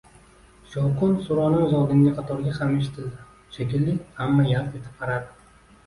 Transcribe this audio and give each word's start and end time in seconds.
Shovqin-suronimiz 0.71 1.75
oldingi 1.81 2.15
qatorga 2.21 2.55
ham 2.57 2.75
eshitildi, 2.81 3.23
shekilli– 3.61 3.97
hamma 4.21 4.51
yalt 4.53 4.77
etib 4.85 5.03
qaradi. 5.05 5.35